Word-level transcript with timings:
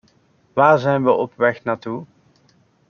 Waar 0.53 0.79
zijn 0.79 1.03
we 1.03 1.11
op 1.11 1.33
weg 1.35 1.63
naartoe? 1.63 2.05